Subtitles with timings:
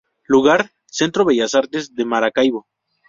[0.25, 2.65] Lugar: Centro Bellas Artes de Maracaibo.